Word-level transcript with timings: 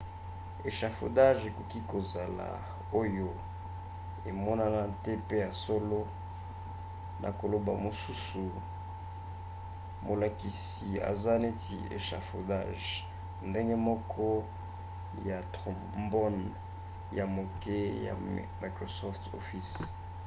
echafaudage 0.67 1.43
ekoki 1.51 1.79
kozala 1.91 2.47
oyo 3.01 3.27
emonana 4.29 4.81
te 5.03 5.11
mpe 5.21 5.35
ya 5.45 5.49
solo 5.63 5.99
na 7.21 7.29
koloba 7.39 7.73
mosusu 7.85 8.43
molakisi 10.05 10.89
aza 11.11 11.33
neti 11.43 11.75
echafaudage 11.97 12.89
ndenge 13.49 13.75
moko 13.89 14.25
ya 15.29 15.37
trombone 15.53 16.45
ya 17.17 17.25
moke 17.35 17.77
ya 18.05 18.13
microsoft 18.61 19.23
office 19.39 19.77